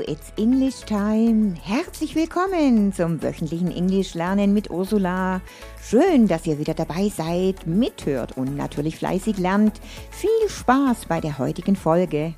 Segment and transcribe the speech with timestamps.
[0.00, 1.54] It's English Time.
[1.62, 5.40] Herzlich willkommen zum wöchentlichen Englisch lernen mit Ursula.
[5.82, 9.80] Schön, dass ihr wieder dabei seid, mithört und natürlich fleißig lernt.
[10.10, 12.34] Viel Spaß bei der heutigen Folge.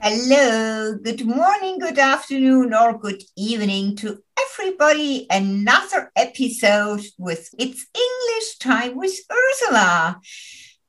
[0.00, 5.26] Hello, good morning, good afternoon, or good evening to everybody.
[5.30, 10.20] Another episode with It's English Time with Ursula.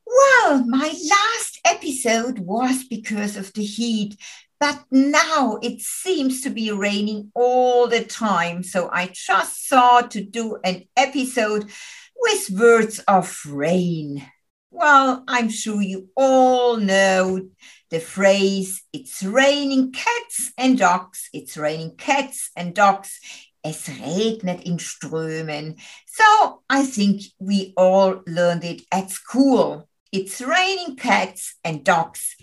[0.06, 4.18] Well, my last episode was because of the heat.
[4.60, 8.64] But now it seems to be raining all the time.
[8.64, 11.70] So I just thought to do an episode
[12.16, 14.26] with words of rain.
[14.72, 17.50] Well, I'm sure you all know
[17.90, 21.30] the phrase, it's raining cats and dogs.
[21.34, 23.20] It's raining cats and dogs.
[23.64, 25.80] Es regnet in Strömen.
[26.06, 29.88] So I think we all learned it at school.
[30.12, 32.36] It's raining cats and dogs.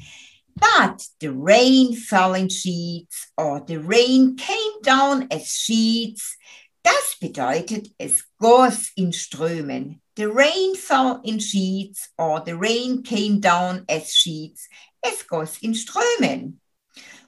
[0.56, 6.36] But the rain fell in sheets or the rain came down as sheets.
[6.84, 10.00] Das bedeutet, es goss in Strömen.
[10.16, 14.68] The rain fell in sheets or the rain came down as sheets.
[15.02, 16.54] Es goss in Strömen.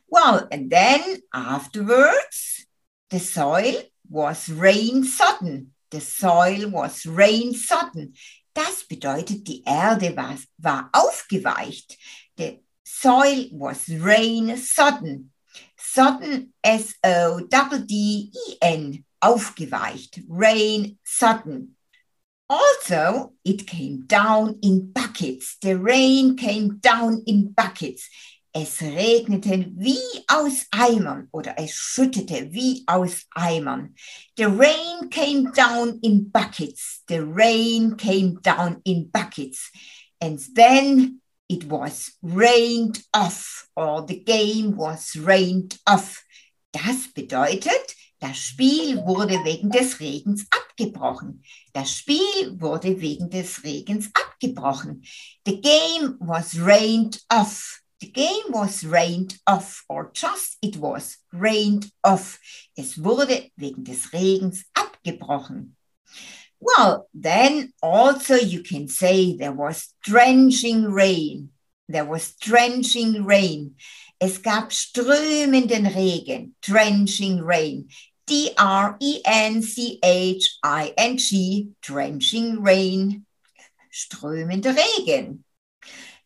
[0.08, 2.66] Well, and then afterwards,
[3.10, 5.72] the soil was rain sodden.
[5.90, 8.14] The soil was rain sodden.
[8.54, 11.96] Das bedeutet, die Erde war, war aufgeweicht.
[12.36, 15.30] The soil was rain sodden.
[15.76, 17.04] Sodden, S-O-D-D-E-N,
[19.20, 20.20] aufgeweicht.
[20.28, 21.76] Rain sodden.
[22.48, 25.56] Also, it came down in buckets.
[25.62, 28.08] The rain came down in buckets.
[28.52, 33.94] Es regnete wie aus Eimern oder es schüttete wie aus Eimern.
[34.36, 37.02] The rain came down in buckets.
[37.08, 39.72] The rain came down in buckets.
[40.20, 46.22] And then it was rained off or the game was rained off.
[46.72, 51.42] Das bedeutet, das Spiel wurde wegen des Regens abgebrochen.
[51.72, 55.04] Das Spiel wurde wegen des Regens abgebrochen.
[55.44, 57.80] The game was rained off.
[58.00, 62.38] The game was rained off, or just it was rained off.
[62.76, 65.76] Es wurde wegen des Regens abgebrochen.
[66.64, 71.50] Well, then also you can say there was drenching rain.
[71.90, 73.74] There was drenching rain.
[74.18, 77.88] Es gab strömenden Regen, drenching rain.
[78.26, 78.58] D-R-E-N-C-H-I-N-G,
[81.82, 83.26] drenching rain,
[83.92, 85.44] strömende Regen.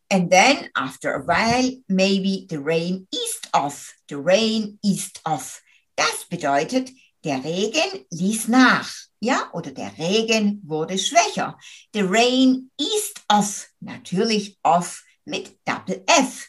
[0.08, 3.92] And then after a while, maybe the rain eased off.
[4.06, 5.60] The rain eased off.
[5.96, 6.92] Das bedeutet,
[7.24, 9.07] der Regen ließ nach.
[9.20, 11.58] Ja, oder der Regen wurde schwächer.
[11.92, 13.68] The rain eased off.
[13.80, 16.46] Natürlich off mit Double F.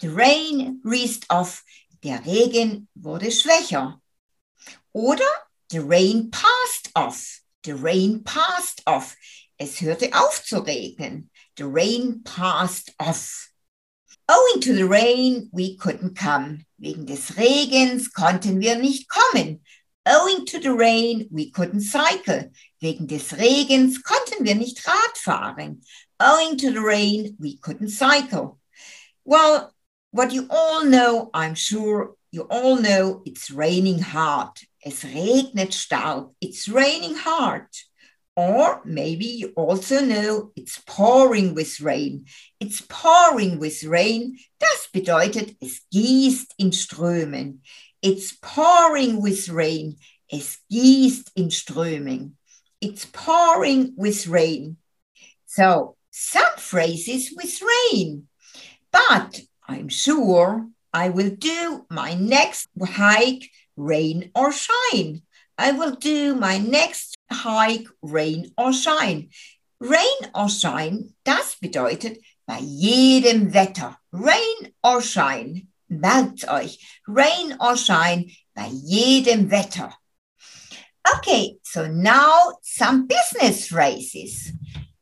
[0.00, 1.62] The rain eased off.
[2.02, 4.00] Der Regen wurde schwächer.
[4.92, 5.26] Oder
[5.70, 7.40] the rain passed off.
[7.64, 9.16] The rain passed off.
[9.58, 11.30] Es hörte auf zu regnen.
[11.58, 13.50] The rain passed off.
[14.28, 16.64] Owing to the rain, we couldn't come.
[16.78, 19.62] Wegen des Regens konnten wir nicht kommen.
[20.06, 22.50] Owing to the rain, we couldn't cycle.
[22.80, 25.82] Wegen des Regens konnten wir nicht Rad fahren.
[26.20, 28.58] Owing to the rain, we couldn't cycle.
[29.24, 29.74] Well,
[30.12, 34.52] what you all know, I'm sure you all know, it's raining hard.
[34.84, 36.30] Es regnet stark.
[36.40, 37.66] It's raining hard.
[38.36, 42.26] Or maybe you also know it's pouring with rain.
[42.60, 44.38] It's pouring with rain.
[44.60, 47.62] Das bedeutet, es gießt in Strömen.
[48.06, 49.96] It's pouring with rain.
[50.30, 52.34] Es gießt in Strömen.
[52.80, 54.76] It's pouring with rain.
[55.46, 58.28] So some phrases with rain.
[58.92, 65.22] But I'm sure I will do my next hike, rain or shine.
[65.58, 69.30] I will do my next hike, rain or shine.
[69.80, 73.96] Rain or shine, das bedeutet bei jedem Wetter.
[74.12, 75.66] Rain or shine.
[75.88, 76.78] Merkt euch.
[77.06, 79.92] Rain or shine bei jedem Wetter.
[81.16, 84.52] Okay, so now some business phrases.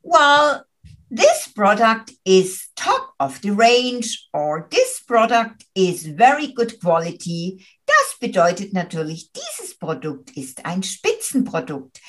[0.02, 0.64] Well,
[1.10, 7.64] this product is top of the range or this product is very good quality.
[7.86, 12.00] Das bedeutet natürlich, dieses Produkt ist ein Spitzenprodukt.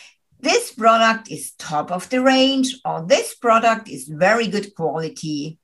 [0.41, 5.59] This product is top of the range or this product is very good quality.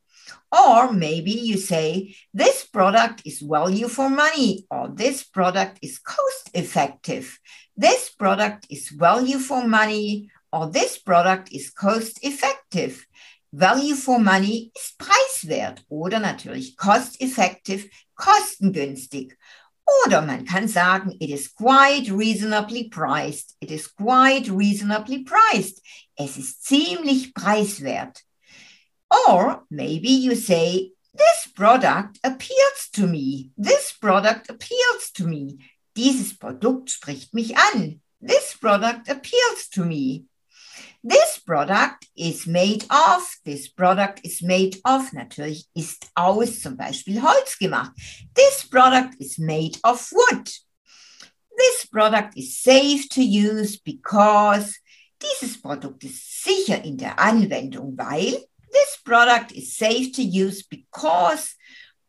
[0.52, 6.50] Or maybe you say, this product is value for money, or this product is cost
[6.54, 7.40] effective.
[7.78, 13.06] This product is value for money, or this product is cost effective.
[13.54, 19.38] Value for money ist preiswert oder natürlich cost effective, kostengünstig.
[20.06, 23.56] Oder man kann sagen, it is quite reasonably priced.
[23.60, 25.82] It is quite reasonably priced.
[26.16, 28.24] Es ist ziemlich preiswert.
[29.12, 33.52] Or maybe you say, this product appeals to me.
[33.58, 35.60] This product appeals to me.
[35.96, 38.00] Dieses Produkt spricht mich an.
[38.22, 40.26] This product appeals to me.
[41.04, 47.20] This product is made of, this product is made of, natürlich ist aus zum Beispiel
[47.22, 47.92] Holz gemacht.
[48.36, 50.48] This product is made of wood.
[51.58, 54.80] This product is safe to use because
[55.22, 61.56] dieses Produkt ist sicher in der Anwendung, weil this product is safe to use because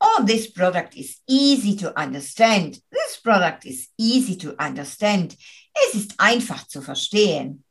[0.01, 2.79] oh, this product is easy to understand.
[2.91, 5.37] This product is easy to understand.
[5.75, 7.63] Es ist einfach zu verstehen.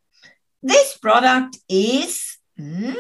[0.64, 2.96] This product is mm,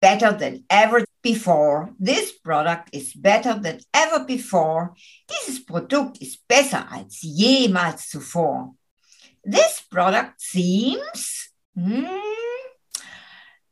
[0.00, 1.90] better than ever before.
[1.98, 4.94] This product is better than ever before.
[5.28, 8.74] Dieses Produkt ist besser als jemals zuvor.
[9.42, 12.06] This product seems mm,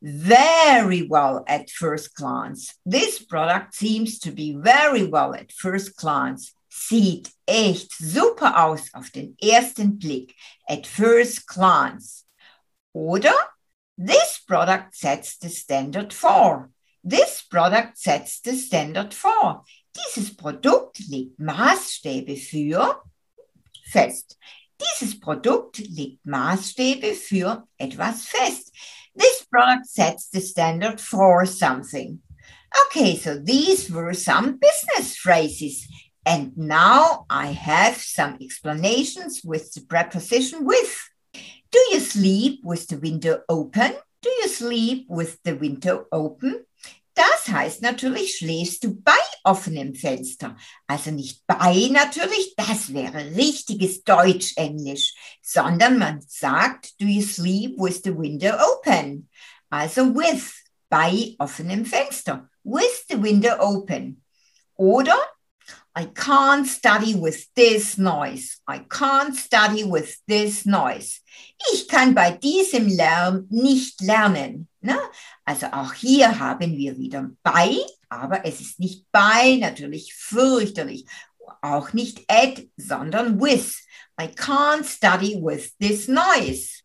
[0.05, 2.75] very well at first glance.
[2.85, 6.53] This product seems to be very well at first glance.
[6.69, 10.35] Sieht echt super aus auf den ersten Blick.
[10.69, 12.23] At first glance.
[12.93, 13.33] Oder
[13.97, 16.69] this product sets the standard for.
[17.03, 19.63] This product sets the standard for.
[19.95, 23.01] Dieses Produkt legt Maßstäbe für
[23.89, 24.37] fest.
[24.79, 28.71] Dieses Produkt legt Maßstäbe für etwas fest.
[29.15, 32.19] This product sets the standard for something.
[32.85, 35.87] Okay, so these were some business phrases.
[36.25, 41.09] And now I have some explanations with the preposition with.
[41.33, 43.93] Do you sleep with the window open?
[44.21, 46.65] Do you sleep with the window open?
[47.15, 49.13] Das heißt natürlich, schläfst du bei
[49.45, 50.57] offenem Fenster.
[50.85, 58.01] Also nicht bei natürlich, das wäre richtiges Deutsch-Englisch, sondern man sagt, do you sleep with
[58.03, 59.29] the window open?
[59.69, 60.53] Also with,
[60.89, 64.21] bei offenem Fenster, with the window open.
[64.75, 65.15] Oder
[65.97, 68.59] I can't study with this noise.
[68.67, 71.21] I can't study with this noise.
[71.71, 74.67] Ich kann bei diesem Lärm nicht lernen.
[74.81, 74.99] Ne?
[75.45, 77.77] Also auch hier haben wir wieder bei,
[78.09, 81.05] aber es ist nicht bei, natürlich fürchterlich.
[81.61, 83.81] Auch nicht at, sondern with.
[84.19, 86.83] I can't study with this noise.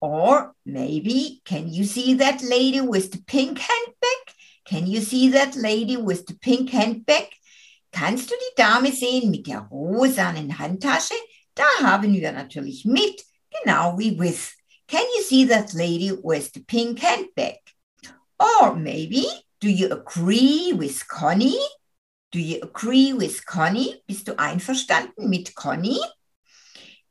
[0.00, 4.34] Or maybe, can you see that lady with the pink handbag?
[4.66, 7.28] Can you see that lady with the pink handbag?
[7.92, 11.14] Kannst du die Dame sehen mit der rosanen Handtasche?
[11.54, 14.54] Da haben wir natürlich mit, genau wie with.
[14.88, 17.60] Can you see that lady with the pink handbag?
[18.38, 19.26] Or maybe,
[19.60, 21.60] do you agree with Connie?
[22.32, 24.02] Do you agree with Connie?
[24.06, 26.00] Bist du einverstanden mit Connie?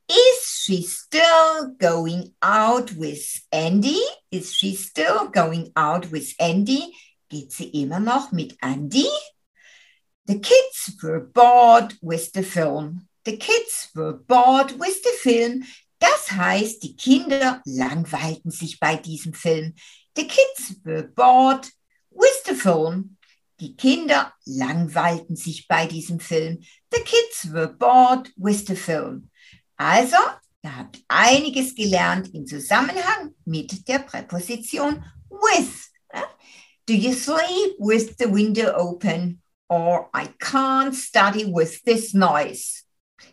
[0.10, 4.02] Is she still going out with Andy?
[4.32, 6.94] Is she still going out with Andy?
[7.30, 9.08] Geht sie immer noch mit Andy?
[10.26, 13.08] The kids were bored with the film.
[13.26, 15.64] The kids were bored with the film.
[16.00, 19.74] Das heißt, die Kinder langweilten sich bei diesem Film.
[20.16, 21.70] The kids were bored
[22.10, 23.18] with the film.
[23.60, 26.60] Die Kinder langweilten sich bei diesem Film.
[26.92, 29.30] The kids were bored with the film.
[29.78, 30.18] Also,
[30.64, 35.92] ihr habt einiges gelernt im Zusammenhang mit der Präposition with.
[36.88, 39.41] Do you sleep with the window open?
[39.72, 42.84] Or I can't study with this noise.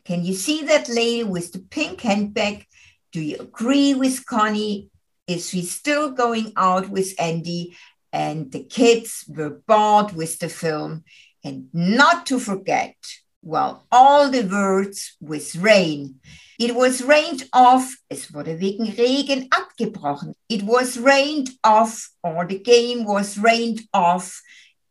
[0.04, 2.64] Can you see that lady with the pink handbag?
[3.10, 4.88] Do you agree with Connie?
[5.26, 7.76] Is she still going out with Andy?
[8.12, 11.02] And the kids were bored with the film.
[11.42, 12.94] And not to forget,
[13.42, 16.20] well, all the words with rain.
[16.60, 20.34] It was rained off, es wurde wegen Regen abgebrochen.
[20.48, 24.40] It was rained off, or the game was rained off.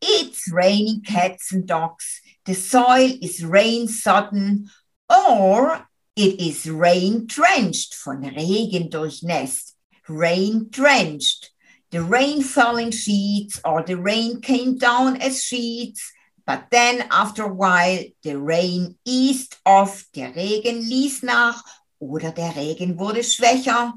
[0.01, 2.21] It's raining cats and dogs.
[2.45, 4.69] The soil is rain sodden
[5.09, 9.73] or it is rain drenched, von Regen durchnässt.
[10.07, 11.51] Rain drenched.
[11.91, 16.11] The rain fell in sheets or the rain came down as sheets.
[16.45, 20.05] But then after a while, the rain eased off.
[20.15, 21.61] Der Regen ließ nach
[21.99, 23.93] oder der Regen wurde schwächer.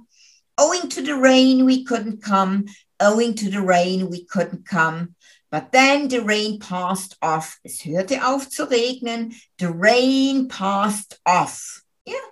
[0.59, 2.67] Owing to the rain, we couldn't come.
[3.01, 5.15] Owing to the rain, we couldn't come.
[5.51, 7.59] But then the rain passed off.
[7.65, 9.35] Es hörte auf zu regnen.
[9.59, 11.83] The rain passed off.
[12.07, 12.31] Yeah.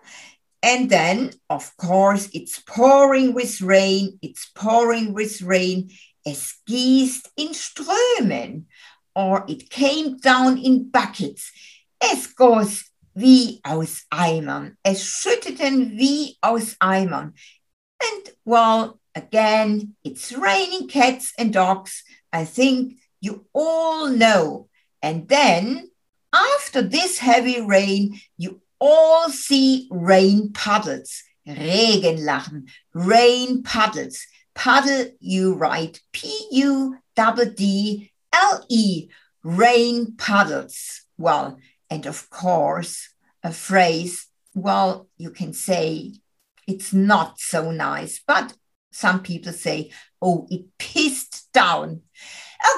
[0.62, 4.18] And then, of course, it's pouring with rain.
[4.22, 5.90] It's pouring with rain.
[6.24, 8.64] Es gießt in Strömen.
[9.14, 11.50] Or it came down in buckets.
[12.00, 12.84] Es goss
[13.14, 14.76] wie aus Eimern.
[14.84, 17.34] Es schütteten wie aus Eimern.
[18.00, 22.04] And well, again, it's raining cats and dogs.
[22.32, 24.68] I think you all know.
[25.02, 25.90] And then
[26.32, 31.22] after this heavy rain, you all see rain puddles.
[31.46, 34.26] Regenlachen, rain puddles.
[34.54, 39.08] Puddle, you write P U D D L E,
[39.42, 41.02] rain puddles.
[41.16, 41.58] Well,
[41.88, 43.08] and of course,
[43.42, 46.14] a phrase, well, you can say
[46.66, 48.54] it's not so nice, but
[48.90, 52.02] some people say, oh, it pissed down.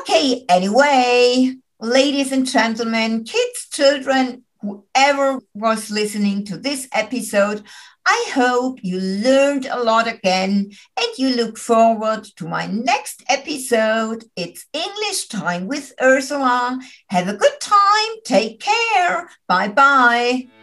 [0.01, 7.63] Okay, anyway, ladies and gentlemen, kids, children, whoever was listening to this episode,
[8.07, 14.25] I hope you learned a lot again and you look forward to my next episode.
[14.37, 16.79] It's English time with Ursula.
[17.09, 18.13] Have a good time.
[18.25, 19.31] Take care.
[19.49, 20.60] Bye bye.